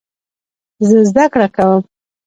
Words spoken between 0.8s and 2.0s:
زه زده کړه کوم.